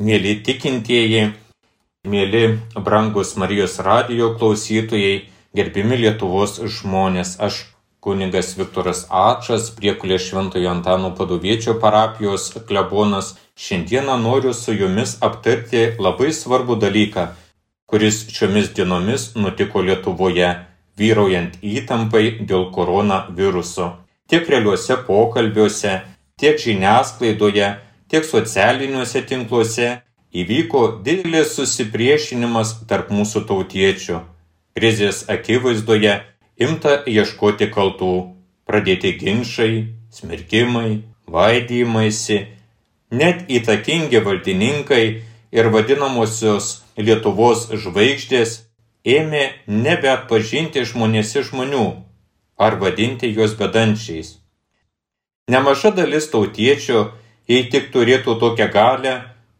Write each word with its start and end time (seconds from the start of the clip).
Mėly 0.00 0.38
tikintieji, 0.40 1.34
mėly 2.08 2.58
brangus 2.80 3.34
Marijos 3.36 3.74
radijo 3.84 4.30
klausytojai, 4.40 5.26
gerbimi 5.52 5.98
Lietuvos 6.00 6.54
žmonės, 6.64 7.34
aš 7.36 7.58
kuningas 8.00 8.54
Viktoras 8.56 9.02
Ačas, 9.12 9.68
priekulė 9.76 10.16
Šventojo 10.16 10.70
Antano 10.72 11.10
padoviečio 11.12 11.76
parapijos 11.84 12.48
klebonas, 12.70 13.34
šiandieną 13.52 14.16
noriu 14.24 14.54
su 14.56 14.72
jumis 14.72 15.18
aptarti 15.20 15.84
labai 16.00 16.32
svarbų 16.32 16.80
dalyką, 16.80 17.28
kuris 17.84 18.24
šiomis 18.32 18.72
dienomis 18.72 19.34
nutiko 19.36 19.84
Lietuvoje, 19.84 20.54
vyraujant 20.96 21.60
įtampai 21.60 22.40
dėl 22.40 22.70
koronaviruso. 22.72 23.92
Tiek 24.24 24.48
realiuose 24.48 24.96
pokalbiuose, 25.04 25.98
tiek 26.40 26.56
žiniasklaidoje, 26.56 27.74
tiek 28.12 28.26
socialiniuose 28.28 29.22
tinkluose 29.24 29.86
įvyko 30.36 30.82
didelis 31.04 31.54
susipriešinimas 31.56 32.74
tarp 32.88 33.08
mūsų 33.12 33.46
tautiečių. 33.48 34.18
Krizės 34.76 35.22
akivaizdoje 35.32 36.18
imta 36.60 36.98
ieškoti 37.08 37.70
kaltų, 37.72 38.12
pradėti 38.68 39.14
ginčiai, 39.20 39.86
smerkimai, 40.12 41.02
vaidymaisi, 41.24 42.38
net 43.12 43.48
įtakingi 43.48 44.20
valdininkai 44.24 45.04
ir 45.52 45.72
vadinamosios 45.72 46.82
Lietuvos 47.00 47.70
žvaigždės 47.72 48.58
ėmė 49.08 49.46
nebeatpažinti 49.64 50.84
žmonėsi 50.84 51.46
žmonių 51.48 51.86
ar 52.60 52.76
vadinti 52.76 53.32
juos 53.32 53.56
bedančiais. 53.56 54.36
Nemaža 55.48 55.96
dalis 55.96 56.28
tautiečių 56.28 57.06
jei 57.48 57.64
tik 57.70 57.90
turėtų 57.94 58.36
tokią 58.40 58.68
galę, 58.72 59.14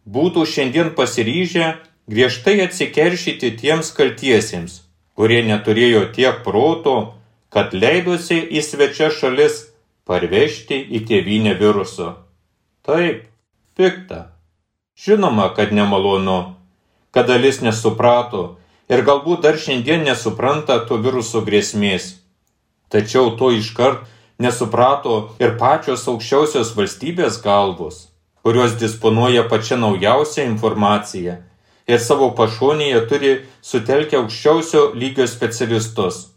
būtų 0.06 0.46
šiandien 0.46 0.92
pasiryžę 0.98 1.74
griežtai 2.10 2.60
atsikeršyti 2.66 3.52
tiems 3.58 3.92
kaltiesiems, 3.97 4.83
kurie 5.14 5.42
neturėjo 5.47 6.06
tiek 6.14 6.42
proto, 6.47 7.14
kad 7.52 7.74
leidosi 7.74 8.41
į 8.41 8.62
svečia 8.64 9.11
šalis 9.12 9.69
parvežti 10.08 10.78
į 10.80 11.05
tėvynę 11.08 11.55
viruso. 11.58 12.16
Taip, 12.83 13.28
pikta. 13.77 14.33
Žinoma, 14.98 15.52
kad 15.56 15.72
nemalonu, 15.72 16.55
kad 17.14 17.28
dalis 17.30 17.61
nesuprato 17.62 18.56
ir 18.92 19.05
galbūt 19.06 19.44
dar 19.46 19.58
šiandien 19.58 20.05
nesupranta 20.06 20.80
to 20.89 20.98
viruso 21.00 21.42
grėsmės. 21.46 22.19
Tačiau 22.92 23.33
to 23.39 23.52
iškart 23.56 24.05
nesuprato 24.43 25.15
ir 25.43 25.57
pačios 25.61 26.05
aukščiausios 26.11 26.75
valstybės 26.79 27.39
galvos, 27.45 28.09
kurios 28.43 28.77
disponuoja 28.81 29.47
pačia 29.51 29.79
naujausia 29.79 30.47
informacija 30.48 31.39
ir 31.87 32.03
savo 32.03 32.31
pašonėje 32.39 33.01
turi 33.11 33.33
sutelkę 33.63 34.19
aukščiausio 34.23 34.85
lygio 34.98 35.27
specialistus. 35.31 36.29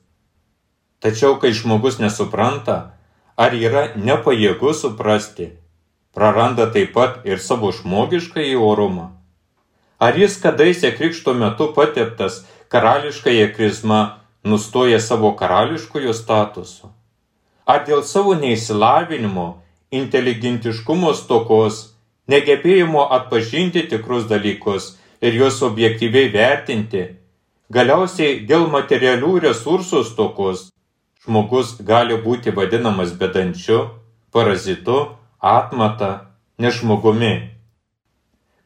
Tačiau, 1.04 1.36
kai 1.42 1.52
žmogus 1.54 2.00
nesupranta, 2.02 2.78
ar 3.38 3.54
yra 3.54 3.92
nepajėgus 4.00 4.82
suprasti, 4.86 5.52
praranda 6.16 6.70
taip 6.72 6.94
pat 6.96 7.26
ir 7.28 7.42
savo 7.44 7.72
žmogišką 7.76 8.42
į 8.54 8.56
orumą. 8.72 9.12
Ar 10.00 10.18
jis 10.20 10.38
kadaise 10.42 10.92
krikšto 10.96 11.34
metu 11.38 11.70
pateptas 11.76 12.44
karališkąją 12.74 13.52
krizmą 13.56 14.02
nustoja 14.44 15.00
savo 15.00 15.36
karališkojo 15.40 16.14
statusu? 16.14 16.92
Ar 17.66 17.86
dėl 17.88 18.04
savo 18.06 18.36
neįsilavinimo, 18.38 19.48
inteligentiškumo 19.92 21.14
stokos, 21.18 21.82
negebėjimo 22.30 23.06
atpažinti 23.18 23.86
tikrus 23.90 24.28
dalykus 24.30 24.96
ir 25.22 25.38
juos 25.40 25.62
objektyviai 25.66 26.30
vertinti, 26.34 27.04
galiausiai 27.74 28.40
dėl 28.50 28.68
materialių 28.70 29.40
resursų 29.48 30.04
stokos, 30.06 30.70
žmogus 31.26 31.76
gali 31.82 32.18
būti 32.22 32.54
vadinamas 32.54 33.14
bedančiu, 33.18 33.90
parazitu, 34.32 35.16
atmata, 35.42 36.32
nežmogumi. 36.62 37.52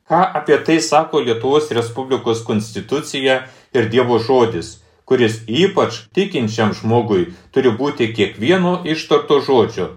Ką 0.10 0.20
apie 0.40 0.58
tai 0.66 0.80
sako 0.82 1.22
Lietuvos 1.22 1.70
Respublikos 1.72 2.42
konstitucija 2.44 3.44
ir 3.78 3.90
Dievo 3.94 4.18
žodis, 4.20 4.79
kuris 5.10 5.40
ypač 5.50 6.04
tikinčiam 6.14 6.76
žmogui 6.78 7.32
turi 7.50 7.72
būti 7.74 8.12
kiekvieno 8.14 8.74
ištarto 8.86 9.40
žodžio, 9.42 9.88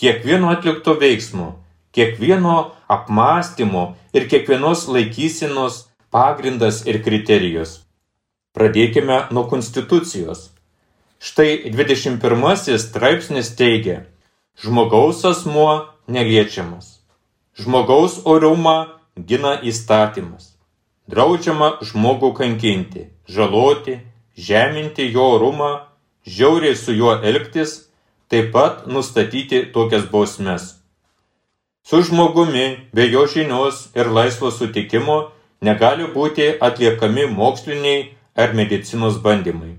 kiekvieno 0.00 0.48
atlikto 0.48 0.94
veiksmo, 1.02 1.48
kiekvieno 1.92 2.54
apmąstymo 2.88 3.82
ir 4.16 4.24
kiekvienos 4.32 4.86
laikysinos 4.88 5.76
pagrindas 6.08 6.86
ir 6.88 7.02
kriterijus. 7.04 7.82
Pradėkime 8.56 9.18
nuo 9.32 9.44
konstitucijos. 9.50 10.48
Štai 11.20 11.68
21 11.68 12.78
straipsnis 12.80 13.52
teigia, 13.56 14.06
žmogaus 14.56 15.20
asmuo 15.28 15.74
neliečiamas. 16.08 17.02
Žmogaus 17.60 18.22
orumą 18.24 18.78
gina 19.16 19.58
įstatymas. 19.60 20.48
Draudžiama 21.12 21.68
žmogų 21.84 22.32
kankinti, 22.40 23.04
žaloti, 23.28 23.98
žeminti 24.36 25.12
jo 25.12 25.24
orumą, 25.36 25.72
žiauriai 26.26 26.76
su 26.76 26.92
juo 26.92 27.14
elgtis, 27.22 27.88
taip 28.28 28.52
pat 28.52 28.86
nustatyti 28.86 29.72
tokias 29.72 30.06
bausmes. 30.12 30.74
Su 31.82 32.02
žmogumi 32.02 32.76
be 32.92 33.08
jo 33.10 33.26
žinios 33.26 33.88
ir 33.94 34.06
laisvo 34.06 34.50
sutikimo 34.50 35.32
negali 35.60 36.06
būti 36.14 36.52
atliekami 36.60 37.26
moksliniai 37.26 38.14
ar 38.36 38.54
medicinos 38.54 39.18
bandymai. 39.22 39.76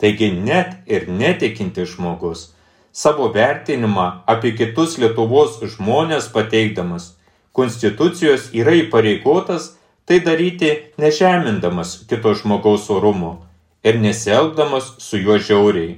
Taigi 0.00 0.30
net 0.32 0.76
ir 0.86 1.08
netikinti 1.08 1.84
žmogus 1.84 2.54
savo 2.92 3.28
vertinimą 3.34 4.06
apie 4.26 4.54
kitus 4.56 4.96
Lietuvos 4.98 5.60
žmonės 5.74 6.30
pateikdamas 6.32 7.16
Konstitucijos 7.52 8.50
yra 8.54 8.72
įpareigotas 8.78 9.74
tai 10.06 10.20
daryti 10.22 10.70
nežemindamas 10.98 12.06
kito 12.08 12.34
žmogaus 12.38 12.88
orumo 12.90 13.49
ir 13.84 14.00
nesielgdamas 14.00 14.94
su 14.98 15.18
juo 15.18 15.38
žiauriai. 15.38 15.96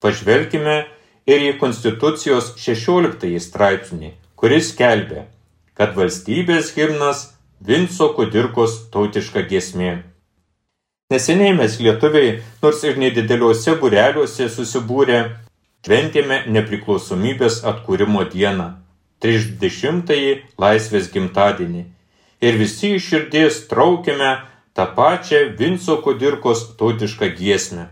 Pažvelkime 0.00 0.78
ir 1.26 1.44
į 1.50 1.52
Konstitucijos 1.60 2.54
16 2.60 3.38
straipsnį, 3.40 4.14
kuris 4.36 4.72
kelbė, 4.76 5.26
kad 5.74 5.94
valstybės 5.96 6.74
himnas 6.76 7.30
Vinco 7.64 8.10
Kudirkos 8.16 8.76
tautiška 8.92 9.44
giesmė. 9.48 10.02
Neseniai 11.12 11.54
mes 11.56 11.78
lietuviai, 11.80 12.40
nors 12.62 12.82
ir 12.84 12.98
nedideliuose 13.00 13.76
bureliuose 13.80 14.48
susibūrę, 14.52 15.20
šventėme 15.84 16.42
nepriklausomybės 16.48 17.60
atkūrimo 17.70 18.24
dieną, 18.32 18.70
30-ąjį 19.24 20.32
laisvės 20.60 21.10
gimtadienį. 21.12 21.84
Ir 22.44 22.58
visi 22.60 22.94
iš 22.96 23.08
širdies 23.12 23.60
traukėme 23.70 24.30
tą 24.74 24.86
pačią 24.96 25.36
Vinco 25.58 25.96
Kudirkos 26.02 26.76
tautišką 26.76 27.30
giesmę. 27.38 27.86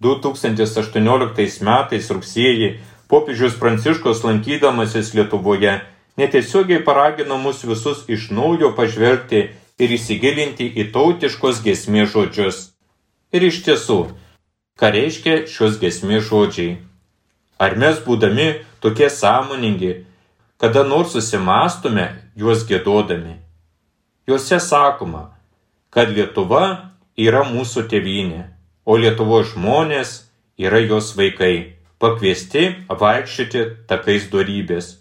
2018 0.00 1.64
metais 1.66 2.10
rugsėjį 2.10 2.68
popiežius 3.10 3.58
Pranciškos 3.58 4.22
lankydamasis 4.26 5.14
Lietuvoje 5.14 5.80
netiesiogiai 6.16 6.84
paragino 6.86 7.38
mus 7.38 7.64
visus 7.66 8.04
iš 8.08 8.30
naujo 8.30 8.70
pažvelgti 8.78 9.42
ir 9.82 9.94
įsigilinti 9.98 10.70
į 10.78 10.90
tautiškos 10.94 11.62
gesmės 11.66 12.12
žodžius. 12.14 12.58
Ir 13.34 13.50
iš 13.50 13.62
tiesų, 13.66 14.00
ką 14.78 14.94
reiškia 14.94 15.44
šios 15.50 15.80
gesmės 15.82 16.28
žodžiai? 16.30 16.78
Ar 17.58 17.74
mes 17.78 17.98
būdami 18.06 18.60
tokie 18.82 19.10
sąmoningi, 19.10 20.04
kada 20.58 20.86
nors 20.86 21.14
susimastume 21.14 22.12
juos 22.38 22.62
gėdodami? 22.68 23.40
Juose 24.26 24.60
sakoma, 24.62 25.33
kad 25.94 26.10
Lietuva 26.10 26.90
yra 27.14 27.44
mūsų 27.46 27.86
tėvynė, 27.90 28.42
o 28.84 28.98
Lietuvos 28.98 29.52
žmonės 29.52 30.16
yra 30.58 30.80
jos 30.82 31.12
vaikai, 31.14 31.78
pakviesti 32.02 32.66
vaikščioti 32.90 33.64
takais 33.88 34.26
darybės. 34.32 34.96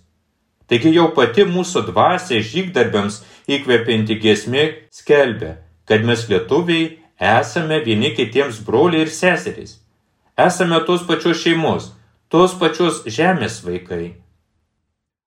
Taigi 0.70 0.94
jau 0.94 1.10
pati 1.18 1.48
mūsų 1.50 1.88
dvasia 1.90 2.40
žygdarbiams 2.46 3.24
įkvepianti 3.52 4.20
giesmė 4.22 4.64
skelbia, 4.94 5.58
kad 5.90 6.06
mes 6.06 6.28
lietuviai 6.30 6.86
esame 7.20 7.82
vieni 7.84 8.14
kitiems 8.16 8.62
broliai 8.64 9.04
ir 9.08 9.12
seserys. 9.12 9.80
Esame 10.38 10.80
tos 10.88 11.04
pačios 11.10 11.42
šeimos, 11.42 11.92
tos 12.30 12.56
pačios 12.58 13.04
žemės 13.06 13.60
vaikai. 13.66 14.16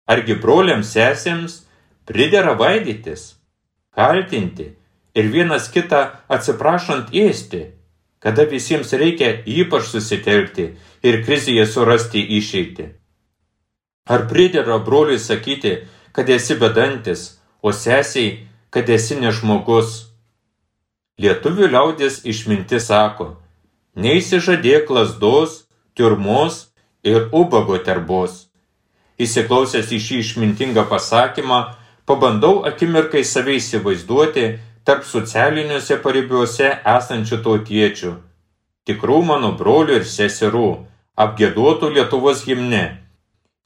Argi 0.06 0.38
broliams 0.38 0.94
sesėms 0.94 1.60
pridera 2.06 2.54
vaidytis, 2.58 3.34
kaltinti, 3.94 4.72
ir 5.16 5.32
vienas 5.32 5.70
kitą 5.72 6.02
atsiprašant 6.28 7.14
ėsti, 7.16 7.62
kada 8.20 8.44
visiems 8.50 8.92
reikia 8.92 9.32
ypač 9.46 9.88
susitelkti 9.90 10.68
ir 11.06 11.20
krizėje 11.24 11.66
surasti 11.72 12.22
išeitį. 12.38 12.90
Ar 14.06 14.26
pridėra 14.30 14.78
broliui 14.86 15.18
sakyti, 15.18 15.78
kad 16.14 16.28
esi 16.30 16.54
bedantis, 16.60 17.40
o 17.62 17.72
sesiai, 17.72 18.46
kad 18.70 18.88
esi 18.92 19.16
nežmogus. 19.18 20.12
Lietuvių 21.18 21.70
liaudės 21.72 22.20
išminti 22.28 22.78
sako, 22.80 23.32
neįsižadėk 23.96 24.92
lasdos, 24.92 25.64
turmos 25.96 26.66
ir 27.02 27.30
ubago 27.32 27.78
terbos. 27.80 28.44
Įsiklausęs 29.16 29.90
į 29.96 30.00
šį 30.06 30.18
išmintingą 30.22 30.84
pasakymą, 30.90 31.60
pabandau 32.04 32.66
akimirkai 32.68 33.24
save 33.24 33.56
įsivaizduoti 33.56 34.46
tarp 34.86 35.02
socialiniuose 35.02 35.98
paribiuose 36.02 36.68
esančių 36.86 37.40
tautiečių, 37.42 38.12
tikrų 38.86 39.18
mano 39.26 39.50
brolių 39.58 39.98
ir 39.98 40.06
seserų, 40.06 40.68
apgėduotų 41.18 41.90
Lietuvos 41.96 42.44
gimne 42.46 42.84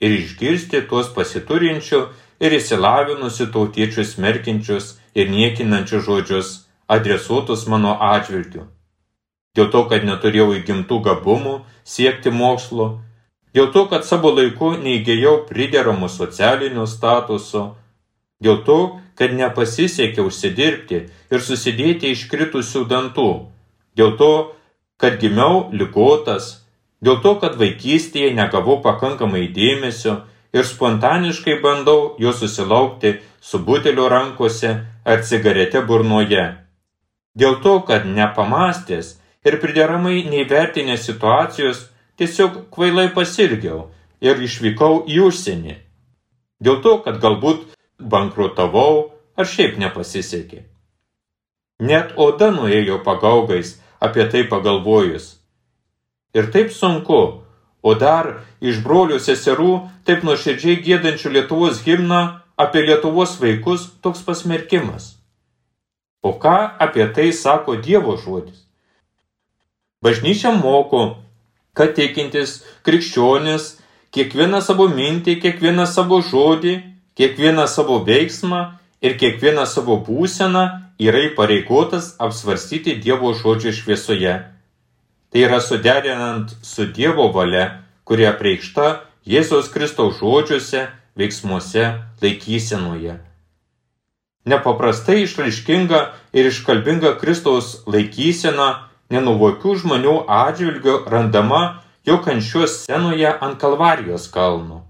ir 0.00 0.16
išgirsti 0.16 0.80
tuos 0.88 1.10
pasiturinčių 1.12 2.00
ir 2.40 2.56
įsilavinusių 2.56 3.50
tautiečių 3.52 4.06
smerkinčius 4.08 4.94
ir 5.12 5.28
niekinančius 5.28 6.06
žodžius 6.08 6.52
adresuotus 6.88 7.66
mano 7.68 7.92
atžvilgiu. 8.00 8.64
Dėl 9.54 9.68
to, 9.74 9.84
kad 9.90 10.06
neturėjau 10.06 10.54
įgimtų 10.56 11.02
gabumų 11.04 11.54
siekti 11.84 12.32
mokslo, 12.32 13.02
dėl 13.52 13.68
to, 13.74 13.84
kad 13.92 14.06
savo 14.08 14.32
laiku 14.32 14.72
neįgėjau 14.78 15.34
prideramų 15.50 16.08
socialinio 16.08 16.86
statuso, 16.88 17.74
dėl 18.40 18.62
to, 18.64 18.80
kad 19.20 19.34
nepasisekė 19.36 20.24
užsidirbti 20.24 20.98
ir 21.28 21.42
susidėti 21.44 22.14
iškritusių 22.14 22.86
dantų, 22.88 23.28
dėl 24.00 24.14
to, 24.16 24.32
kad 24.96 25.18
gimiau 25.20 25.66
ligotas, 25.76 26.62
dėl 27.04 27.18
to, 27.20 27.34
kad 27.42 27.58
vaikystėje 27.60 28.30
negavau 28.38 28.78
pakankamai 28.80 29.42
dėmesio 29.52 30.22
ir 30.56 30.64
spontaniškai 30.64 31.58
bandau 31.60 32.14
jo 32.22 32.32
susilaukti 32.32 33.18
su 33.44 33.60
buteliu 33.66 34.08
rankose 34.08 34.72
ar 35.04 35.20
cigarete 35.28 35.82
burnoje. 35.84 36.46
Dėl 37.36 37.60
to, 37.60 37.74
kad 37.84 38.08
nepamastęs 38.08 39.18
ir 39.44 39.58
prideramai 39.60 40.22
neįvertinęs 40.32 41.04
situacijos, 41.10 41.90
tiesiog 42.16 42.70
kvailai 42.72 43.10
pasirgiau 43.12 43.90
ir 44.24 44.40
išvykau 44.48 45.04
į 45.08 45.20
užsienį. 45.28 45.76
Dėl 46.64 46.80
to, 46.84 46.96
kad 47.04 47.20
galbūt 47.20 47.68
bankrutavau 48.00 49.12
ar 49.36 49.48
šiaip 49.48 49.78
nepasisekė. 49.80 50.64
Net 51.80 52.12
oda 52.20 52.50
nuėjo 52.52 53.00
pagaugais 53.04 53.78
apie 54.00 54.26
tai 54.32 54.44
pagalvojus. 54.48 55.36
Ir 56.36 56.50
taip 56.52 56.72
sunku, 56.72 57.20
o 57.82 57.94
dar 57.96 58.42
iš 58.60 58.82
brolių 58.84 59.18
seserų 59.20 59.72
taip 60.04 60.24
nuoširdžiai 60.26 60.82
gėdančių 60.84 61.32
Lietuvos 61.36 61.80
himną 61.86 62.20
apie 62.60 62.84
Lietuvos 62.84 63.38
vaikus 63.40 63.88
toks 64.04 64.20
pasmerkimas. 64.26 65.16
O 66.22 66.36
ką 66.36 66.76
apie 66.78 67.08
tai 67.16 67.32
sako 67.32 67.78
Dievo 67.80 68.18
žodis? 68.20 68.66
Bažnyčia 70.04 70.52
moko, 70.52 71.16
kad 71.72 71.96
tikintis 71.96 72.60
krikščionis 72.84 73.78
kiekvieną 74.12 74.60
savo 74.64 74.88
mintį, 74.92 75.38
kiekvieną 75.40 75.86
savo 75.88 76.20
žodį, 76.24 76.76
kiekvieną 77.20 77.66
savo 77.68 77.98
veiksmą 78.00 78.60
ir 79.04 79.18
kiekvieną 79.20 79.66
savo 79.68 79.98
būseną 80.06 80.62
yra 80.96 81.20
įpareigotas 81.26 82.14
apsvarstyti 82.16 82.94
Dievo 83.04 83.34
žodžio 83.36 83.74
šviesoje. 83.76 84.32
Tai 85.28 85.42
yra 85.44 85.60
suderinant 85.60 86.56
su 86.64 86.88
Dievo 86.88 87.28
valia, 87.34 87.84
kurie 88.08 88.24
apreikšta 88.30 89.04
Jėzaus 89.28 89.68
Kristaus 89.68 90.16
žodžiuose, 90.16 90.86
veiksmuose, 91.20 91.84
laikysenoje. 92.24 93.20
Nepaprastai 94.48 95.20
išraiškinga 95.26 96.00
ir 96.32 96.48
iškalbinga 96.48 97.18
Kristaus 97.20 97.82
laikysena 97.84 98.70
nenuvokių 99.12 99.76
žmonių 99.82 100.22
atžvilgių 100.24 101.02
randama 101.12 101.82
jo 102.08 102.16
kančios 102.24 102.80
scenoje 102.80 103.28
ant 103.28 103.60
Kalvarijos 103.60 104.30
kalno. 104.32 104.86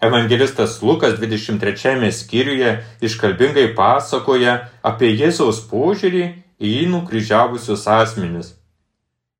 Evangelistas 0.00 0.82
Lukas 0.82 1.18
23 1.20 2.12
skyriuje 2.12 2.70
iškalbingai 3.04 3.74
pasakoja 3.76 4.54
apie 4.82 5.10
Jėzaus 5.12 5.60
požiūrį 5.68 6.22
į 6.60 6.70
jį 6.74 6.86
nukryžiavusius 6.94 7.84
asmenis. 7.84 8.54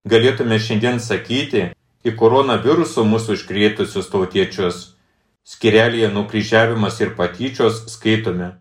Galėtume 0.04 0.58
šiandien 0.60 1.00
sakyti 1.00 1.70
į 2.04 2.14
koronaviruso 2.16 3.06
mūsų 3.08 3.38
užkrėtusius 3.38 4.12
tautiečius. 4.12 4.82
Skirelėje 5.48 6.12
nukryžiavimas 6.12 7.00
ir 7.00 7.16
patyčios 7.16 7.86
skaitome. 7.94 8.52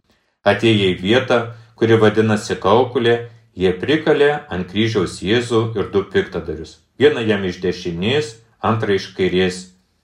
Atėję 0.48 0.94
į 0.94 1.00
vietą, 1.04 1.42
kuri 1.76 2.00
vadinasi 2.00 2.56
kaukulė, 2.56 3.28
Jie 3.60 3.74
prikalė 3.76 4.30
ant 4.48 4.70
kryžiaus 4.72 5.18
Jėzų 5.20 5.74
ir 5.76 5.90
du 5.92 6.06
piktadarius. 6.08 6.78
Vieną 7.02 7.26
jam 7.28 7.42
iš 7.44 7.58
dešinės, 7.60 8.38
antrą 8.64 8.96
iš 8.96 9.10
kairės. 9.18 9.58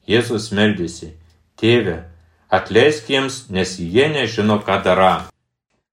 Jėzus 0.09 0.49
meldėsi. 0.51 1.13
Tėve, 1.55 2.03
atleisk 2.51 3.07
jiems, 3.09 3.45
nes 3.49 3.77
jie 3.79 4.09
nežino, 4.11 4.59
ką 4.59 4.81
dara. 4.83 5.13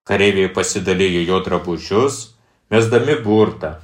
Kareiviai 0.08 0.50
pasidalėjo 0.50 1.22
jo 1.28 1.38
drabužius, 1.46 2.16
mesdami 2.74 3.14
burtą. 3.22 3.76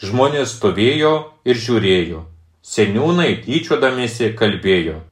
Žmonės 0.00 0.54
stovėjo 0.56 1.12
ir 1.44 1.60
žiūrėjo. 1.60 2.22
Seniūnai 2.64 3.36
tyčiodamėsi 3.44 4.32
kalbėjo. 4.38 5.02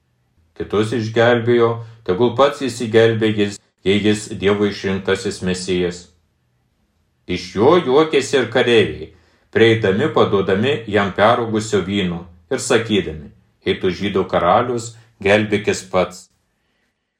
Kitus 0.56 0.96
išgelbėjo, 0.96 1.68
tegul 2.08 2.32
pats 2.38 2.64
įsigelbė 2.64 3.30
jis, 3.36 3.60
jei 3.84 4.00
jis 4.00 4.26
Dievo 4.40 4.64
išrinktasis 4.70 5.42
mesijas. 5.44 6.00
Iš 7.28 7.46
jo 7.56 7.76
juokėsi 7.84 8.40
ir 8.40 8.50
kareiviai, 8.52 9.12
prieidami 9.52 10.08
paduodami 10.16 10.74
jam 10.88 11.12
perugusio 11.16 11.84
vyno 11.84 12.24
ir 12.52 12.60
sakydami, 12.60 13.30
jei 13.64 13.80
tu 13.80 13.92
žydų 13.92 14.24
karalius, 14.28 14.94
gelbėkis 15.24 15.82
pats. 15.90 16.28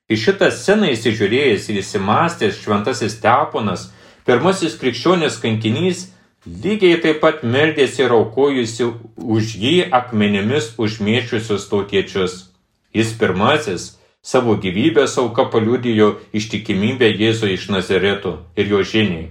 Į 0.05 0.19
šitą 0.21 0.51
sceną 0.53 0.91
įsižiūrėjęs 0.93 1.71
ir 1.73 1.81
įsimastęs 1.81 2.59
šventasis 2.61 3.17
Teponas, 3.23 3.87
pirmasis 4.29 4.77
krikščionės 4.81 5.39
kankinys, 5.41 6.11
lygiai 6.45 6.99
taip 7.01 7.23
pat 7.23 7.41
meldėsi 7.41 8.05
ir 8.05 8.13
aukojusi 8.13 8.91
už 9.17 9.55
jį 9.63 9.77
akmenimis 9.97 10.75
užmėčiusius 10.77 11.71
tautiečius. 11.71 12.35
Jis 12.93 13.15
pirmasis 13.17 13.87
savo 14.21 14.59
gyvybės 14.61 15.17
auka 15.25 15.49
paliudijo 15.53 16.11
ištikimybę 16.37 17.09
Jėzų 17.09 17.55
iš 17.57 17.71
Nazareto 17.73 18.37
ir 18.61 18.69
jo 18.77 18.85
žiniai. 18.85 19.31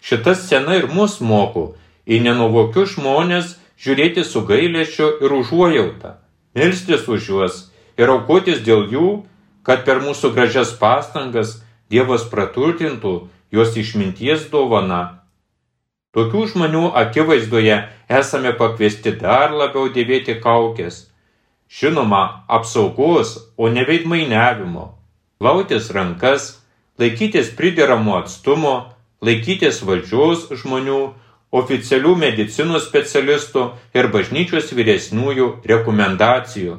Šita 0.00 0.36
scena 0.36 0.76
ir 0.76 0.88
mus 0.92 1.18
moko 1.20 1.74
į 2.04 2.20
nenuvokius 2.28 2.98
žmonės 2.98 3.56
žiūrėti 3.80 4.28
su 4.28 4.44
gailėšiu 4.44 5.08
ir 5.24 5.34
užuojauta, 5.40 6.18
melstis 6.56 7.08
už 7.08 7.32
juos 7.32 7.58
ir 8.00 8.12
aukotis 8.16 8.64
dėl 8.64 8.88
jų, 8.90 9.08
kad 9.66 9.84
per 9.84 10.00
mūsų 10.04 10.32
gražias 10.36 10.72
pastangas 10.80 11.58
Dievas 11.90 12.22
praturtintų 12.30 13.12
juos 13.50 13.74
išminties 13.76 14.46
dovana. 14.52 15.20
Tokių 16.14 16.44
žmonių 16.52 16.84
akivaizdoje 17.00 17.76
esame 18.20 18.52
pakviesti 18.58 19.12
dar 19.18 19.52
labiau 19.54 19.90
dėvėti 19.94 20.36
kaukės. 20.42 21.04
Žinoma, 21.70 22.46
apsaugos, 22.50 23.36
o 23.58 23.68
ne 23.70 23.84
veidmainiavimo. 23.86 24.88
Lautis 25.42 25.90
rankas, 25.94 26.48
laikytis 26.98 27.52
prideramo 27.58 28.16
atstumo, 28.18 28.74
laikytis 29.22 29.82
valdžios 29.86 30.48
žmonių, 30.62 31.00
oficialių 31.50 32.14
medicinos 32.18 32.86
specialistų 32.90 33.66
ir 33.94 34.10
bažnyčios 34.14 34.70
vyresniųjų 34.74 35.50
rekomendacijų. 35.66 36.78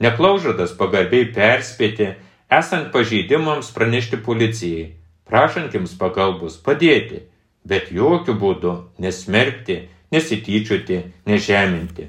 Neklaužadas 0.00 0.72
pagarbiai 0.78 1.26
perspėti, 1.34 2.14
esant 2.50 2.88
pažeidimams 2.94 3.68
pranešti 3.76 4.20
policijai, 4.24 4.94
prašantiems 5.28 5.92
pagalbos 6.00 6.56
padėti, 6.64 7.26
bet 7.68 7.92
jokių 7.92 8.36
būdų 8.40 8.72
nesmerkti, 9.04 9.82
nesityčioti, 10.14 11.02
nežeminti. 11.28 12.08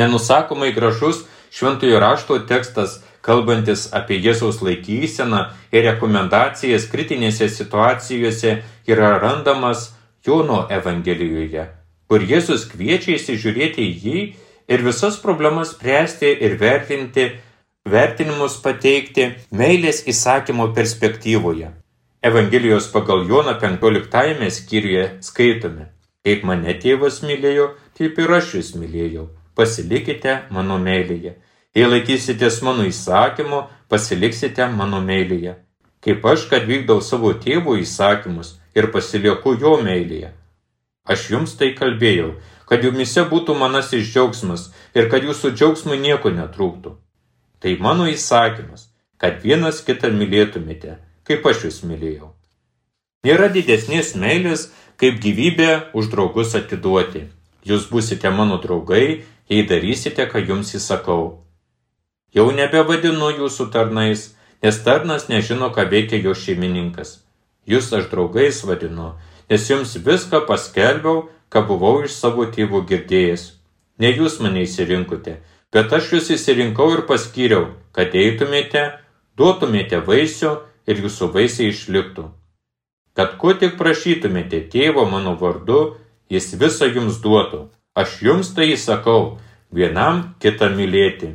Nenusakomai 0.00 0.72
gražus 0.72 1.26
šventojo 1.52 2.00
rašto 2.00 2.38
tekstas 2.48 3.00
kalbantis 3.20 3.88
apie 3.92 4.16
Jėzaus 4.24 4.62
laikyseną 4.64 5.42
ir 5.74 5.84
rekomendacijas 5.84 6.86
kritinėse 6.88 7.50
situacijose 7.52 8.60
yra 8.88 9.16
randamas 9.20 9.90
Jono 10.26 10.62
Evangelijoje, 10.72 11.66
kur 12.08 12.24
Jėzus 12.24 12.66
kviečia 12.70 13.18
įsižiūrėti 13.18 13.84
į 13.84 13.92
jį 14.04 14.22
ir 14.70 14.84
visas 14.86 15.16
problemas 15.18 15.72
spręsti 15.74 16.30
ir 16.46 16.54
vertinti, 16.60 17.26
vertinimus 17.90 18.60
pateikti 18.62 19.26
meilės 19.50 20.04
įsakymo 20.06 20.70
perspektyvoje. 20.76 21.72
Evangelijos 22.22 22.86
pagal 22.92 23.24
Joną 23.28 23.56
15 23.58 24.50
skyriuje 24.56 25.04
skaitome, 25.26 25.88
kaip 26.24 26.44
mane 26.46 26.76
tėvas 26.82 27.22
mylėjo, 27.26 27.70
taip 27.98 28.18
ir 28.22 28.34
aš 28.38 28.54
jūs 28.58 28.74
mylėjau, 28.78 29.26
pasilikite 29.58 30.36
mano 30.54 30.78
meilėje. 30.78 31.34
Jei 31.74 31.86
laikysitės 31.86 32.60
mano 32.66 32.86
įsakymo, 32.86 33.64
pasiliksite 33.88 34.68
mano 34.76 35.00
meilėje. 35.02 35.56
Kaip 36.04 36.24
aš, 36.26 36.46
kad 36.52 36.68
vykdau 36.68 37.00
savo 37.02 37.32
tėvo 37.34 37.74
įsakymus 37.80 38.54
ir 38.76 38.90
pasilieku 38.94 39.56
jo 39.58 39.76
meilėje. 39.82 40.30
Aš 41.10 41.26
jums 41.32 41.56
tai 41.58 41.72
kalbėjau, 41.74 42.34
kad 42.70 42.84
jumise 42.86 43.24
būtų 43.26 43.56
manasis 43.58 44.06
džiaugsmas 44.12 44.68
ir 44.94 45.10
kad 45.10 45.26
jūsų 45.26 45.50
džiaugsmui 45.56 45.98
nieko 45.98 46.30
netrūktų. 46.30 46.94
Tai 47.60 47.72
mano 47.82 48.06
įsakymas, 48.08 48.86
kad 49.18 49.42
vienas 49.42 49.82
kitą 49.84 50.12
mylėtumėte, 50.14 51.00
kaip 51.26 51.46
aš 51.50 51.66
jūs 51.66 51.82
mylėjau. 51.84 52.30
Nėra 53.26 53.50
didesnės 53.52 54.14
meilės, 54.16 54.70
kaip 54.96 55.18
gyvybę 55.20 55.90
už 55.98 56.12
draugus 56.14 56.54
atiduoti. 56.56 57.26
Jūs 57.66 57.90
busite 57.90 58.30
mano 58.32 58.56
draugai, 58.62 59.26
jei 59.50 59.66
darysite, 59.68 60.24
ką 60.30 60.40
jums 60.46 60.70
įsakau. 60.78 61.42
Jau 62.32 62.46
nebevadinu 62.54 63.32
jūsų 63.42 63.66
tarnais, 63.74 64.30
nes 64.62 64.78
tarnas 64.86 65.26
nežino, 65.28 65.68
ką 65.74 65.84
veikia 65.90 66.22
jo 66.22 66.32
šeimininkas. 66.38 67.18
Jūs 67.68 67.90
aš 67.92 68.08
draugais 68.14 68.62
vadinu, 68.64 69.10
nes 69.50 69.68
jums 69.68 69.98
viską 70.00 70.46
paskelbiau, 70.48 71.26
ką 71.52 71.66
buvau 71.68 72.00
iš 72.06 72.16
savo 72.16 72.46
tėvų 72.56 72.84
girdėjęs. 72.90 73.46
Ne 74.00 74.14
jūs 74.14 74.40
mane 74.40 74.64
įsirinkote, 74.64 75.38
bet 75.74 75.92
aš 75.92 76.12
jūs 76.16 76.34
įsirinkau 76.38 76.90
ir 76.96 77.06
paskyriau, 77.10 77.70
kad 77.92 78.14
eitumėte, 78.16 78.88
duotumėte 79.36 80.02
vaisių 80.06 80.58
ir 80.86 81.02
jūsų 81.04 81.34
vaisiai 81.34 81.74
išliktų 81.74 82.30
kad 83.20 83.36
ko 83.40 83.52
tik 83.58 83.76
prašytumėte 83.76 84.62
tėvo 84.72 85.04
mano 85.08 85.34
vardu, 85.40 85.80
jis 86.32 86.54
visą 86.60 86.88
jums 86.88 87.18
duotų. 87.20 87.66
Aš 87.98 88.20
jums 88.24 88.52
tai 88.56 88.70
įsakau, 88.76 89.38
vienam 89.74 90.22
kitą 90.42 90.70
mylėti. 90.76 91.34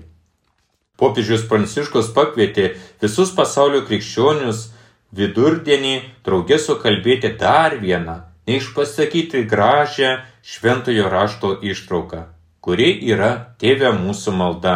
Popiežius 0.98 1.44
Pranciškus 1.50 2.14
pakvietė 2.16 2.72
visus 3.04 3.34
pasaulio 3.36 3.84
krikščionius 3.86 4.70
vidurdienį 5.16 5.96
draugė 6.26 6.58
sukalbėti 6.64 7.34
dar 7.40 7.76
vieną, 7.84 8.22
neišpasakyti 8.48 9.44
gražią 9.50 10.18
šventojo 10.46 11.10
rašto 11.10 11.56
ištrauką, 11.62 12.26
kuri 12.62 12.92
yra 13.14 13.32
tėvė 13.62 13.94
mūsų 13.98 14.36
malda. 14.38 14.76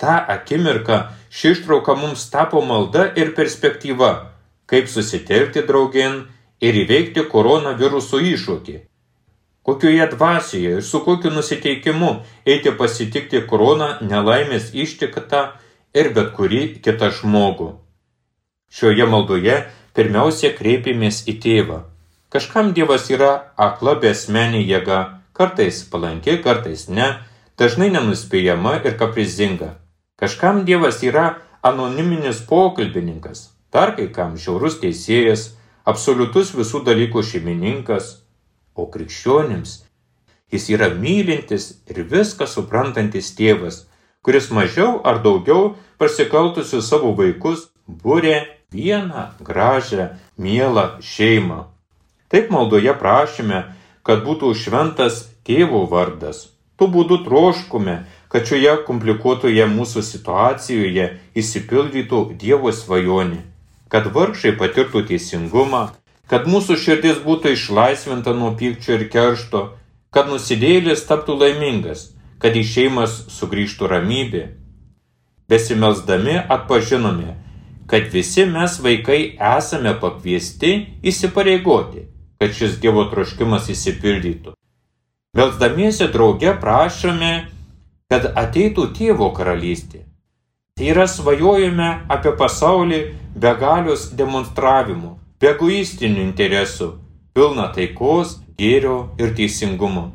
Ta 0.00 0.18
akimirka 0.36 1.12
ši 1.30 1.54
ištrauka 1.56 1.94
mums 1.98 2.28
tapo 2.30 2.62
malda 2.64 3.10
ir 3.16 3.34
perspektyva 3.36 4.12
kaip 4.66 4.88
susitelkti 4.88 5.62
draugin 5.68 6.24
ir 6.64 6.80
įveikti 6.84 7.26
koronaviruso 7.30 8.20
iššūkį. 8.32 8.80
Kokioje 9.64 10.06
dvasioje 10.12 10.72
ir 10.78 10.82
su 10.84 11.00
kokiu 11.04 11.30
nusiteikimu 11.32 12.10
eiti 12.44 12.72
pasitikti 12.80 13.40
koroną 13.48 13.94
nelaimės 14.04 14.72
ištiktą 14.76 15.44
ir 15.96 16.10
bet 16.16 16.34
kurį 16.36 16.62
kitą 16.84 17.08
žmogų. 17.20 17.70
Šioje 18.74 19.06
maldoje 19.08 19.56
pirmiausia 19.96 20.52
kreipėmės 20.58 21.24
į 21.30 21.38
tėvą. 21.44 21.80
Kažkam 22.34 22.72
Dievas 22.74 23.04
yra 23.14 23.54
akla 23.54 23.92
besmenė 24.02 24.58
jėga, 24.66 24.96
kartais 25.38 25.76
palanki, 25.86 26.32
kartais 26.42 26.88
ne, 26.90 27.04
dažnai 27.54 27.92
nenuspėjama 27.94 28.80
ir 28.82 28.96
kaprizinga. 28.98 29.68
Kažkam 30.18 30.64
Dievas 30.66 30.96
yra 31.06 31.28
anoniminis 31.62 32.40
pokalbininkas, 32.48 33.52
dar 33.70 33.92
kai 33.94 34.08
kam 34.16 34.32
žiaurus 34.34 34.80
teisėjas, 34.82 35.52
absoliutus 35.86 36.50
visų 36.58 36.80
dalykų 36.88 37.22
šeimininkas, 37.22 38.08
o 38.74 38.88
krikščionims 38.90 39.76
jis 40.50 40.66
yra 40.74 40.88
mylintis 40.90 41.68
ir 41.86 42.00
viską 42.10 42.48
suprantantis 42.50 43.28
tėvas, 43.38 43.84
kuris 44.26 44.50
mažiau 44.50 44.96
ar 45.06 45.22
daugiau 45.22 45.76
prasikaltusius 46.02 46.90
savo 46.90 47.14
vaikus 47.14 47.68
būrė 47.86 48.42
vieną 48.74 49.28
gražią, 49.38 50.08
mielą 50.34 50.88
šeimą. 50.98 51.73
Taip 52.34 52.50
maldoje 52.50 52.90
prašyme, 52.98 53.62
kad 54.02 54.26
būtų 54.26 54.50
šventas 54.58 55.22
tėvo 55.46 55.86
vardas. 55.86 56.48
Tuo 56.74 56.90
būdu 56.90 57.22
troškume, 57.22 58.00
kad 58.26 58.50
šioje 58.50 58.74
komplikuotoje 58.88 59.70
mūsų 59.70 60.02
situacijoje 60.02 61.10
įsipildytų 61.38 62.26
Dievo 62.40 62.74
svajonė 62.74 63.44
kad 63.94 64.08
vargšai 64.10 64.56
patirtų 64.58 65.04
teisingumą, 65.06 65.84
kad 66.26 66.48
mūsų 66.50 66.74
širdis 66.82 67.20
būtų 67.22 67.52
išlaisvinta 67.54 68.32
nuo 68.34 68.50
pykčio 68.58 68.96
ir 68.96 69.04
keršto, 69.12 69.60
kad 70.10 70.26
nusidėlis 70.30 71.04
taptų 71.06 71.36
laimingas, 71.38 72.08
kad 72.42 72.58
į 72.58 72.64
šeimas 72.66 73.14
sugrįžtų 73.36 73.90
ramybė. 73.92 74.42
Besimelsdami 75.46 76.40
atpažinome, 76.42 77.36
kad 77.86 78.10
visi 78.10 78.48
mes 78.50 78.80
vaikai 78.82 79.36
esame 79.38 79.92
pakviesti 80.02 80.72
įsipareigoti, 81.06 82.08
kad 82.40 82.54
šis 82.54 82.78
Dievo 82.82 83.04
troškimas 83.10 83.68
įsipildytų. 83.72 84.54
Melsdamiesi 85.34 86.06
drauge 86.14 86.52
prašome, 86.60 87.32
kad 88.10 88.26
ateitų 88.38 88.88
tėvo 88.94 89.30
karalystė. 89.34 90.04
Tai 90.78 90.90
yra 90.90 91.06
svajojame 91.10 91.88
apie 92.10 92.32
pasaulį 92.38 93.00
be 93.34 93.52
galios 93.58 94.08
demonstravimų, 94.18 95.14
be 95.40 95.50
egoistinių 95.54 96.22
interesų, 96.28 96.88
pilna 97.34 97.68
taikos, 97.74 98.38
gėrio 98.58 99.14
ir 99.18 99.34
teisingumo. 99.38 100.08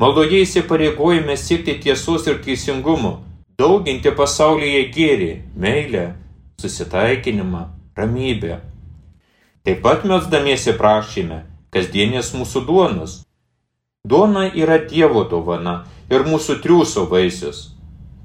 Maldoje 0.00 0.40
įsipareigojame 0.44 1.36
siekti 1.36 1.76
tiesos 1.84 2.24
ir 2.28 2.40
teisingumo, 2.44 3.18
dauginti 3.60 4.12
pasaulyje 4.16 4.86
gėrį, 4.94 5.30
meilę, 5.56 6.06
susitaikinimą, 6.60 7.66
ramybę. 7.96 8.60
Taip 9.64 9.82
pat 9.84 10.08
melsdamiesi 10.08 10.72
prašyme 10.76 11.42
kasdienės 11.74 12.32
mūsų 12.34 12.64
duonos. 12.66 13.20
Duona 14.04 14.46
yra 14.48 14.80
Dievo 14.90 15.26
dovana 15.28 15.84
ir 16.10 16.26
mūsų 16.26 16.58
triūso 16.64 17.06
vaisius. 17.10 17.70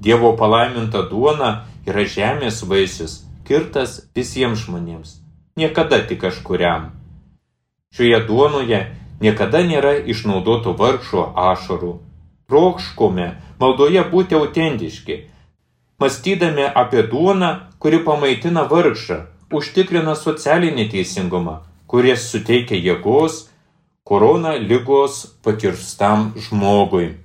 Dievo 0.00 0.34
palaiminta 0.36 1.04
duona 1.10 1.66
yra 1.86 2.04
žemės 2.04 2.62
vaisius, 2.68 3.22
skirtas 3.46 4.00
visiems 4.16 4.64
žmonėms, 4.66 5.20
niekada 5.56 6.00
tik 6.02 6.18
kažkuriam. 6.24 6.90
Šioje 7.94 8.18
duonoje 8.26 8.80
niekada 9.22 9.62
nėra 9.62 9.92
išnaudotų 10.02 10.74
vargšo 10.80 11.28
ašarų. 11.38 11.92
Trokškome 12.50 13.28
maldoje 13.62 14.02
būti 14.10 14.34
autentiški, 14.38 15.16
mąstydami 16.02 16.66
apie 16.82 17.06
duoną, 17.06 17.52
kuri 17.78 18.02
pamaitina 18.02 18.66
vargšą, 18.70 19.22
užtikrina 19.54 20.14
socialinį 20.18 20.88
teisingumą, 20.90 21.60
kuris 21.86 22.30
suteikia 22.30 22.78
jėgos 22.78 23.46
korona 24.06 24.54
lygos 24.58 25.24
pakirstam 25.42 26.32
žmogui. 26.38 27.16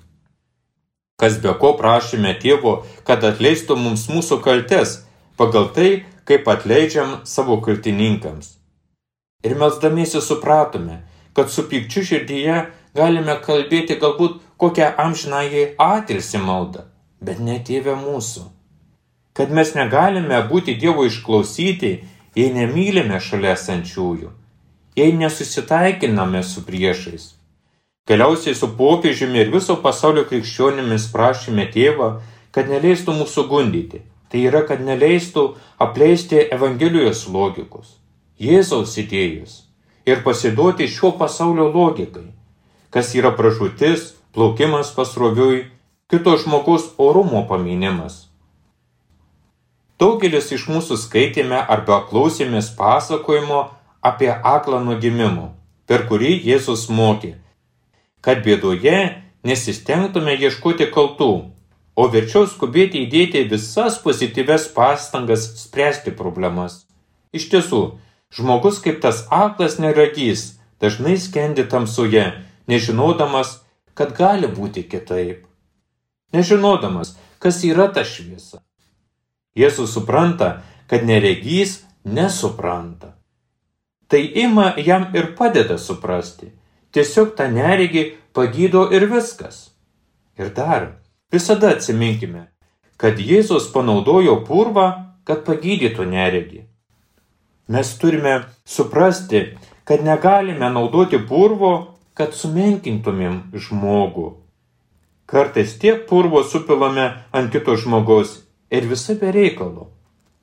Kas 1.22 1.38
be 1.41 1.53
ko 1.62 1.75
prašome 1.77 2.34
tėvo, 2.41 2.80
kad 3.06 3.22
atleistų 3.27 3.77
mums 3.77 4.08
mūsų 4.10 4.39
kaltes, 4.41 5.03
pagal 5.38 5.70
tai, 5.75 5.91
kaip 6.25 6.50
atleidžiam 6.50 7.20
savo 7.30 7.60
kaltininkams. 7.62 8.56
Ir 9.46 9.53
melsdamiesi 9.58 10.22
supratome, 10.22 11.03
kad 11.38 11.53
su 11.53 11.68
pykčiu 11.70 12.03
širdyje 12.10 12.58
galime 12.98 13.38
kalbėti 13.46 13.98
galbūt 14.01 14.41
kokią 14.62 14.89
amžinąjį 15.06 15.68
atilsi 15.82 16.41
maldą, 16.41 16.88
bet 17.22 17.39
ne 17.39 17.62
tėvę 17.62 17.96
mūsų. 18.01 18.48
Kad 19.38 19.53
mes 19.53 19.75
negalime 19.77 20.41
būti 20.50 20.75
Dievo 20.82 21.06
išklausyti, 21.08 21.91
jei 22.36 22.51
nemylime 22.53 23.22
šalia 23.24 23.53
esančiųjų, 23.56 24.34
jei 25.01 25.17
nesusitaikiname 25.17 26.43
su 26.46 26.63
priešais. 26.67 27.31
Galiausiai 28.08 28.55
su 28.55 28.70
popiežiumi 28.77 29.41
ir 29.41 29.51
viso 29.53 29.75
pasaulio 29.81 30.24
krikščionimis 30.29 31.10
prašėme 31.12 31.67
tėvą, 31.74 32.13
kad 32.53 32.70
neleistų 32.70 33.17
mūsų 33.20 33.46
gundyti, 33.50 34.01
Tai 34.31 34.39
yra, 34.48 34.62
kad 34.63 34.79
neleistų 34.79 35.43
apleisti 35.81 36.39
Evangelijos 36.55 37.25
logikos, 37.27 37.98
Jėzaus 38.39 38.96
idėjus 39.01 39.58
ir 40.08 40.24
pasiduoti 40.24 40.88
šio 40.89 41.12
pasaulio 41.20 41.67
logikai, 41.74 42.29
kas 42.96 43.12
yra 43.20 43.34
pražūtis, 43.36 44.13
plaukimas 44.31 44.93
pasroviui, 44.96 45.65
kito 46.10 46.38
žmogaus 46.39 46.88
orumo 46.98 47.43
paminimas. 47.50 48.29
Daugelis 50.00 50.48
iš 50.55 50.65
mūsų 50.72 50.98
skaitėme 50.98 51.60
arba 51.60 52.00
klausėmės 52.08 52.72
pasakojimo 52.79 53.65
apie 54.01 54.31
aklą 54.34 54.81
nuo 54.84 54.98
gimimo, 55.00 55.51
per 55.86 56.08
kurį 56.10 56.34
Jėzus 56.46 56.88
mokė, 56.89 57.36
kad 58.25 58.43
bėdoje 58.46 58.98
nesistengtume 59.48 60.36
ieškoti 60.38 60.89
kaltų, 60.93 61.31
o 61.96 62.08
verčiau 62.13 62.48
skubėti 62.48 63.03
įdėti 63.05 63.43
visas 63.51 64.00
pozityves 64.01 64.70
pastangas 64.75 65.46
spręsti 65.63 66.13
problemas. 66.17 66.86
Iš 67.36 67.50
tiesų, 67.51 67.81
žmogus 68.34 68.79
kaip 68.84 69.01
tas 69.03 69.25
aklas 69.29 69.77
neragys 69.79 70.55
dažnai 70.81 71.17
skendi 71.22 71.67
tamsoje, 71.70 72.25
nežinodamas, 72.67 73.60
kad 73.93 74.15
gali 74.17 74.50
būti 74.50 74.84
kitaip. 74.88 75.46
Nežinodamas, 76.34 77.15
kas 77.43 77.62
yra 77.67 77.89
ta 77.93 78.05
šviesa. 78.08 78.63
Jėzus 79.58 79.91
supranta, 79.93 80.62
kad 80.88 81.03
neregys 81.03 81.81
nesupranta. 82.08 83.21
Tai 84.12 84.32
ima 84.36 84.74
jam 84.77 85.06
ir 85.15 85.30
padeda 85.38 85.77
suprasti. 85.80 86.50
Tiesiog 86.91 87.30
tą 87.38 87.48
neregį 87.48 88.01
pagydo 88.36 88.89
ir 88.91 89.06
viskas. 89.08 89.70
Ir 90.36 90.50
dar, 90.56 90.88
visada 91.32 91.70
atsiminkime, 91.72 92.50
kad 93.00 93.22
Jėzus 93.24 93.70
panaudojo 93.72 94.41
purvą, 94.48 94.88
kad 95.24 95.46
pagydytų 95.48 96.10
neregį. 96.12 96.65
Mes 97.72 97.94
turime 98.01 98.34
suprasti, 98.68 99.46
kad 99.88 100.03
negalime 100.03 100.68
naudoti 100.75 101.22
purvo, 101.32 101.72
kad 102.13 102.36
sumenkintumėm 102.36 103.56
žmogų. 103.56 104.27
Kartais 105.32 105.77
tiek 105.80 106.03
purvo 106.10 106.44
supilame 106.44 107.08
ant 107.32 107.51
kito 107.53 107.77
žmogaus 107.80 108.41
ir 108.68 108.91
visai 108.91 109.15
be 109.15 109.32
reikalo. 109.32 109.88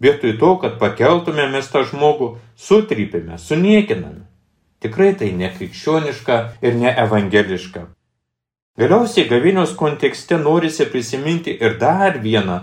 Vietoj 0.00 0.38
to, 0.38 0.54
kad 0.62 0.78
pakeltume 0.78 1.48
mes 1.50 1.68
tą 1.72 1.82
žmogų, 1.88 2.36
sutrypėme, 2.56 3.38
suniekiname. 3.38 4.26
Tikrai 4.78 5.10
tai 5.18 5.32
nekrikščioniška 5.34 6.36
ir 6.62 6.76
neevangeliška. 6.78 7.88
Galiausiai 8.78 9.26
gavinios 9.26 9.72
kontekste 9.74 10.38
norisi 10.38 10.86
prisiminti 10.86 11.50
ir 11.50 11.80
dar 11.80 12.20
vieną 12.22 12.60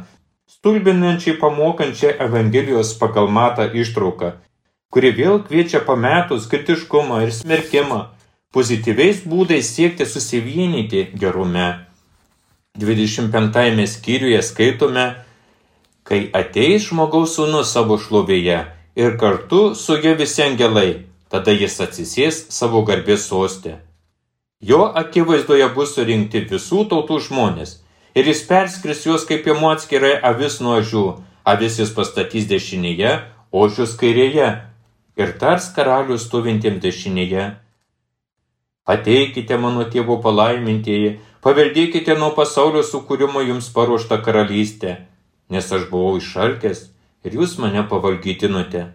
stulbinančiai 0.47 1.35
pamokančią 1.41 2.13
Evangelijos 2.23 2.93
pagal 3.01 3.27
matą 3.27 3.65
ištrauką, 3.81 4.31
kuri 4.93 5.11
vėl 5.17 5.41
kviečia 5.43 5.81
pametus 5.83 6.47
kritiškumą 6.47 7.19
ir 7.25 7.33
smerkimą, 7.35 7.99
pozityviais 8.55 9.25
būdais 9.27 9.73
siekti 9.75 10.07
susivienyti 10.07 11.09
gerume. 11.19 11.67
25 12.79 13.87
skyriuje 13.91 14.41
skaitome, 14.41 15.05
kai 16.05 16.27
ateis 16.37 16.85
žmogaus 16.89 17.33
sūnus 17.37 17.71
savo 17.73 17.97
šlovėje 17.97 18.59
ir 18.95 19.17
kartu 19.21 19.73
su 19.75 19.97
jie 19.97 20.13
visi 20.19 20.43
angelai, 20.45 21.05
tada 21.33 21.51
jis 21.51 21.79
atsisės 21.81 22.45
savo 22.53 22.83
garbės 22.85 23.25
sostę. 23.31 23.79
Jo 24.61 24.85
akivaizdoje 25.01 25.67
bus 25.75 25.95
surinkti 25.97 26.45
visų 26.51 26.85
tautų 26.91 27.19
žmonės 27.27 27.79
ir 28.15 28.29
jis 28.29 28.45
perskris 28.47 29.03
juos 29.07 29.25
kaip 29.27 29.49
jėmu 29.49 29.71
atskirai 29.73 30.13
avis 30.29 30.61
nuo 30.61 30.77
žių, 30.79 31.05
avis 31.43 31.79
jis 31.81 31.91
pastatys 31.97 32.47
dešinėje, 32.53 33.17
ožius 33.51 33.97
kairėje 33.99 34.47
ir 35.19 35.33
tars 35.41 35.67
karalių 35.75 36.17
stovintiem 36.21 36.79
dešinėje. 36.83 37.49
Ateikite 38.85 39.57
mano 39.57 39.83
tėvo 39.89 40.19
palaimintieji, 40.21 41.17
paveldėkite 41.41 42.15
nuo 42.21 42.31
pasaulio 42.37 42.85
sukūrimo 42.85 43.41
jums 43.41 43.71
paruoštą 43.73 44.21
karalystę, 44.21 44.99
nes 45.49 45.71
aš 45.77 45.87
buvau 45.91 46.17
išalkęs 46.19 46.85
ir 47.25 47.39
jūs 47.39 47.57
mane 47.61 47.85
pavalgytinote. 47.89 48.87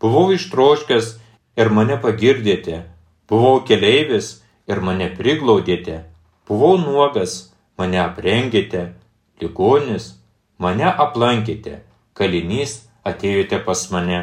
Buvau 0.00 0.32
ištroškęs 0.36 1.14
ir 1.56 1.70
mane 1.70 1.96
pagirdėte. 2.00 2.84
Buvau 3.28 3.62
keleivis 3.64 4.42
ir 4.68 4.80
mane 4.84 5.08
priglaudėte, 5.16 6.02
buvau 6.48 6.76
nuogas, 6.80 7.54
mane 7.80 8.00
aprengėte, 8.02 8.92
ligonis, 9.40 10.14
mane 10.58 10.86
aplankėte, 10.88 11.80
kalinys 12.12 12.82
atėjote 13.04 13.60
pas 13.64 13.86
mane. 13.92 14.20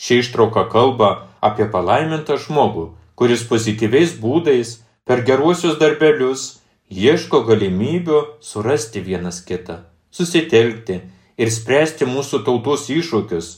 Ši 0.00 0.22
ištrauka 0.22 0.64
kalba 0.72 1.10
apie 1.44 1.66
palaimintą 1.68 2.38
žmogų, 2.40 2.86
kuris 3.18 3.44
pozityviais 3.50 4.16
būdais 4.22 4.78
per 5.04 5.26
geruosius 5.26 5.76
darbelius 5.82 6.62
ieško 6.88 7.42
galimybių 7.50 8.22
surasti 8.40 9.02
vienas 9.04 9.42
kitą, 9.44 9.82
susitelkti 10.14 11.00
ir 11.40 11.52
spręsti 11.52 12.08
mūsų 12.08 12.42
tautos 12.46 12.88
iššūkius, 12.92 13.50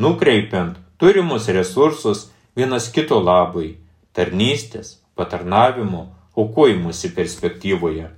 nukreipiant 0.00 0.78
turimus 1.00 1.48
resursus 1.48 2.28
vienas 2.56 2.90
kito 2.92 3.20
labui 3.22 3.78
tarnystės, 4.16 4.98
patarnavimo, 5.14 6.08
aukojimusi 6.36 7.12
perspektyvoje. 7.14 8.10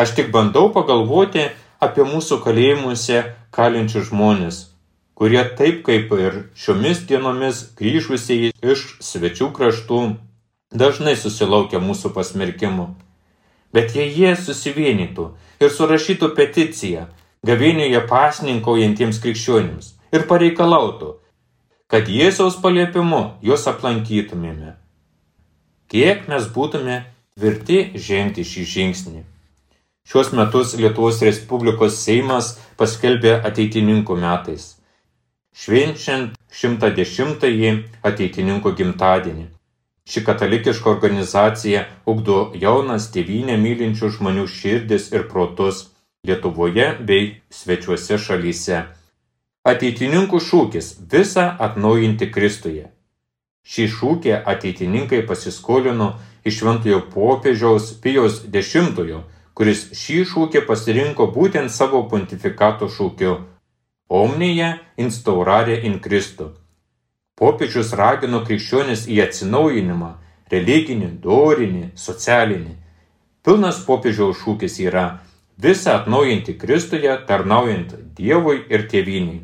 Aš 0.00 0.14
tik 0.16 0.30
bandau 0.32 0.70
pagalvoti 0.72 1.48
apie 1.80 2.04
mūsų 2.06 2.40
kalėjimuose 2.44 3.22
kalinčius 3.54 4.08
žmonės, 4.10 4.60
kurie 5.16 5.42
taip 5.56 5.82
kaip 5.86 6.12
ir 6.16 6.40
šiomis 6.56 7.04
dienomis 7.08 7.62
grįžusieji 7.76 8.54
iš 8.62 8.86
svečių 9.04 9.50
kraštų 9.56 10.00
dažnai 10.72 11.16
susilaukia 11.16 11.80
mūsų 11.82 12.12
pasmerkimų. 12.16 12.90
Bet 13.74 13.94
jei 13.94 14.10
jie 14.10 14.34
susivienytų 14.34 15.28
ir 15.62 15.70
surašytų 15.70 16.32
peticiją 16.34 17.06
gavėnėje 17.46 18.02
pasninkaujantiems 18.10 19.20
krikščionims 19.22 19.94
ir 20.16 20.26
pareikalautų, 20.30 21.14
kad 21.90 22.10
Jėzaus 22.10 22.58
paliepimu 22.62 23.22
juos 23.46 23.66
aplankytumėme. 23.70 24.74
Kiek 25.90 26.26
mes 26.30 26.46
būtume 26.54 27.02
tvirti 27.38 27.80
žengti 27.94 28.44
šį 28.46 28.66
žingsnį. 28.74 29.22
Šios 30.10 30.32
metus 30.34 30.74
Lietuvos 30.78 31.20
Respublikos 31.22 31.98
Seimas 32.02 32.56
paskelbė 32.78 33.36
ateitininkų 33.46 34.16
metais, 34.18 34.64
švenčiant 35.54 36.34
110-ąjį 36.50 37.72
ateitininkų 38.10 38.74
gimtadienį. 38.80 39.46
Ši 40.10 40.24
katalikiška 40.24 40.90
organizacija 40.90 41.84
ugdo 42.10 42.36
jaunas 42.58 43.04
tėvynę 43.14 43.54
mylinčių 43.62 44.08
žmonių 44.16 44.46
širdis 44.50 45.04
ir 45.14 45.28
protus 45.30 45.84
Lietuvoje 46.26 46.86
bei 47.06 47.28
svečiuose 47.54 48.18
šalyse. 48.18 48.80
Ateitininkų 49.72 50.40
šūkis- 50.48 50.88
visą 51.12 51.44
atnaujinti 51.66 52.26
Kristuje. 52.34 52.88
Šį 53.62 53.86
šūkį 53.94 54.34
ateitininkai 54.54 55.20
pasiskolino 55.30 56.08
iš 56.44 56.58
šventojo 56.58 57.00
popiežiaus 57.14 57.92
Pijos 58.02 58.42
X, 58.50 58.74
kuris 59.54 59.84
šį 60.00 60.18
šūkį 60.32 60.66
pasirinko 60.66 61.28
būtent 61.36 61.70
savo 61.70 62.02
pontifikato 62.10 62.90
šūkiu- 62.96 63.36
Omnija 64.22 64.78
instaurare 64.96 65.78
in 65.84 66.00
Kristu. 66.00 66.50
Popiežius 67.40 67.94
ragino 67.96 68.42
krikščionis 68.44 69.06
į 69.08 69.22
atsinaujinimą- 69.24 70.10
religinį, 70.52 71.08
dorinį, 71.24 71.84
socialinį. 71.96 72.74
Pilnas 73.42 73.78
popiežiaus 73.86 74.42
šūkis 74.42 74.76
yra- 74.84 75.20
visą 75.64 75.94
atnaujinti 76.00 76.58
Kristuje, 76.58 77.12
tarnaujant 77.26 77.94
Dievui 78.14 78.58
ir 78.68 78.84
tėviniai. 78.92 79.40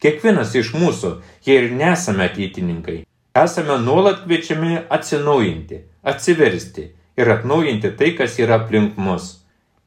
Kiekvienas 0.00 0.54
iš 0.54 0.72
mūsų, 0.72 1.10
jei 1.44 1.56
ir 1.64 1.70
nesame 1.72 2.28
ateitininkai, 2.28 3.04
esame 3.34 3.76
nuolat 3.82 4.22
kviečiami 4.24 4.86
atsinaujinti, 4.88 5.80
atsiversti 6.04 6.84
ir 7.16 7.26
atnaujinti 7.26 7.96
tai, 7.98 8.12
kas 8.16 8.38
yra 8.38 8.60
aplink 8.60 8.96
mus. 8.96 9.40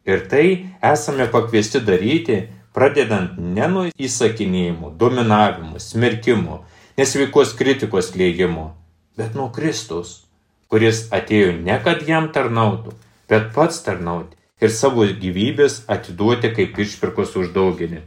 Ir 0.06 0.28
tai 0.28 0.65
esame 0.84 1.28
pakviesti 1.32 1.80
daryti, 1.80 2.47
pradedant 2.76 3.38
ne 3.38 3.67
nuo 3.67 3.86
įsakinėjimų, 3.97 4.97
dominavimų, 4.97 5.80
smerkimų, 5.80 6.60
nesveikos 6.97 7.53
kritikos 7.58 8.15
liejimo, 8.15 8.75
bet 9.17 9.36
nuo 9.36 9.49
Kristaus, 9.56 10.23
kuris 10.69 11.08
atėjo 11.13 11.51
ne 11.60 11.77
kad 11.86 12.08
jam 12.08 12.29
tarnautų, 12.34 12.93
bet 13.29 13.53
pats 13.56 13.82
tarnauti 13.86 14.38
ir 14.63 14.69
savo 14.71 15.06
gyvybės 15.23 15.73
atiduoti 15.91 16.49
kaip 16.56 16.79
išpirkos 16.79 17.36
už 17.39 17.47
daugelį. 17.56 17.99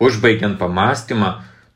Užbaigiant 0.00 0.58
pamastymą, 0.60 1.30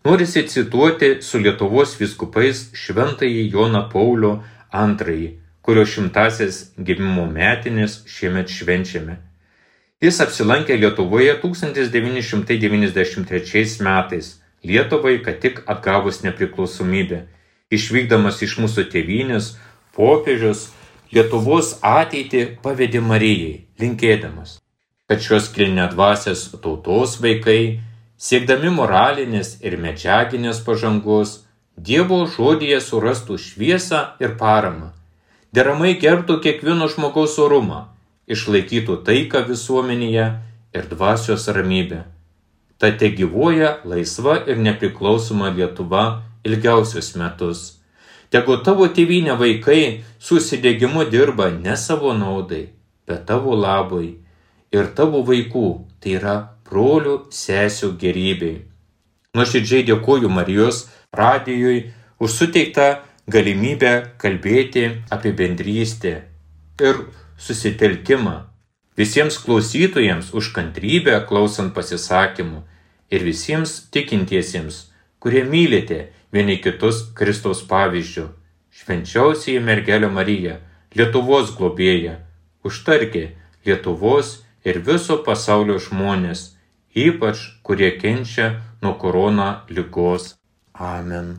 norisi 0.04 0.48
cituoti 0.48 1.22
su 1.24 1.38
Lietuvos 1.40 2.00
viskupais 2.00 2.70
šventąjį 2.76 3.52
Joną 3.54 3.82
Paulių 3.92 4.42
II, 4.76 5.38
kurio 5.64 5.84
šimtasis 5.88 6.54
gimimo 6.76 7.26
metinės 7.32 7.92
šiemet 8.08 8.48
švenčiame. 8.52 9.16
Jis 10.00 10.20
apsilankė 10.24 10.74
Lietuvoje 10.80 11.34
1993 11.40 13.84
metais, 13.84 14.39
Lietuvai, 14.64 15.18
kad 15.24 15.40
tik 15.40 15.62
atgavus 15.66 16.20
nepriklausomybę. 16.24 17.24
Išvykdamas 17.70 18.42
iš 18.44 18.58
mūsų 18.60 18.88
tėvynės, 18.92 19.54
popiežius 19.96 20.68
Lietuvos 21.10 21.76
ateitį 21.82 22.42
pavedė 22.62 23.00
Marijai, 23.02 23.64
linkėdamas, 23.82 24.58
kad 25.10 25.22
šios 25.24 25.48
kilnė 25.54 25.88
dvasės 25.90 26.44
tautos 26.62 27.16
vaikai 27.22 27.80
siekdami 28.20 28.70
moralinės 28.76 29.56
ir 29.64 29.78
medžiaginės 29.80 30.60
pažangos, 30.66 31.40
Dievo 31.80 32.18
žodyje 32.28 32.76
surastų 32.84 33.38
šviesą 33.40 34.00
ir 34.20 34.34
paramą, 34.36 34.90
deramai 35.56 35.94
gerbtų 36.02 36.36
kiekvieno 36.44 36.90
žmogaus 36.92 37.38
orumą, 37.40 37.86
išlaikytų 38.28 38.98
taiką 39.06 39.46
visuomenėje 39.48 40.26
ir 40.76 40.88
dvasios 40.90 41.48
ramybę. 41.48 42.02
Ta 42.80 42.88
te 42.96 43.10
gyvoja 43.12 43.74
laisva 43.84 44.38
ir 44.48 44.56
nepriklausoma 44.56 45.50
Lietuva 45.52 46.04
ilgiausius 46.48 47.12
metus. 47.20 47.60
Tegu 48.32 48.56
tavo 48.64 48.86
tėvynė 48.88 49.34
vaikai 49.36 49.82
susidėgymu 50.22 51.04
dirba 51.12 51.50
ne 51.52 51.76
savo 51.76 52.14
naudai, 52.16 52.70
bet 53.04 53.26
tavo 53.28 53.56
labui 53.58 54.14
ir 54.72 54.90
tavo 54.96 55.20
vaikų, 55.26 55.66
tai 56.00 56.16
yra 56.16 56.36
brolių 56.70 57.16
sesių 57.34 57.92
gerybei. 58.00 58.62
Nuoširdžiai 59.36 59.84
dėkoju 59.90 60.30
Marijos 60.32 60.86
radijui 61.14 61.90
už 62.22 62.36
suteiktą 62.38 62.88
galimybę 63.30 63.92
kalbėti 64.18 64.86
apie 65.10 65.34
bendrystę 65.36 66.14
ir 66.80 67.04
susitelkimą. 67.38 68.49
Visiems 69.00 69.38
klausytojams 69.40 70.34
už 70.36 70.50
kantrybę 70.52 71.14
klausant 71.28 71.72
pasisakymų 71.72 72.58
ir 73.14 73.22
visiems 73.24 73.72
tikintiesiems, 73.94 74.90
kurie 75.22 75.40
mylite 75.48 76.00
vieni 76.34 76.58
kitus 76.60 77.06
Kristaus 77.16 77.62
pavyzdžių. 77.70 78.26
Švenčiausiai 78.76 79.62
mergelė 79.64 80.12
Marija, 80.12 80.60
Lietuvos 80.92 81.54
globėja, 81.56 82.18
užtarkė 82.66 83.24
Lietuvos 83.64 84.36
ir 84.68 84.82
viso 84.84 85.16
pasaulio 85.24 85.80
žmonės, 85.80 86.50
ypač 86.92 87.46
kurie 87.64 87.94
kenčia 88.02 88.50
nuo 88.82 88.98
korona 89.00 89.52
lygos. 89.72 90.34
Amen. 90.76 91.38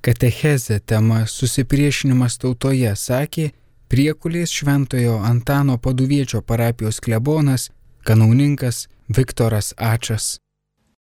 Katechezė 0.00 0.78
tema 0.80 1.26
Susipriešinimas 1.28 2.38
tautoje 2.40 2.92
sakė 2.96 3.50
priekulės 3.92 4.54
šventojo 4.56 5.18
Antano 5.30 5.76
Paduviečio 5.76 6.40
parapijos 6.40 7.02
klebonas, 7.04 7.68
kanauninkas 8.08 8.86
Viktoras 9.16 9.74
Ačas. 9.76 10.38